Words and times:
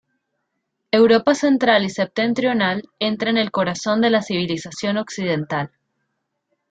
Europa 0.89 1.35
Central 1.35 1.85
y 1.85 1.91
Septentrional 1.91 2.89
entran 2.97 3.37
en 3.37 3.43
el 3.43 3.51
corazón 3.51 4.01
de 4.01 4.09
la 4.09 4.23
civilización 4.23 4.97
Occidental. 4.97 5.69